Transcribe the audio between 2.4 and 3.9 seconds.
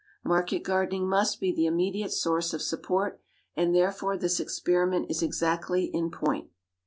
of support; and